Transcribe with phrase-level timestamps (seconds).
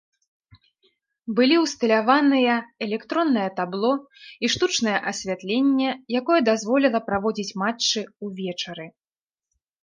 [1.39, 2.55] Былі ўсталяваныя
[2.85, 3.91] электроннае табло
[4.47, 5.89] і штучнае асвятленне,
[6.21, 8.87] якое дазволіла праводзіць матчы ўвечары.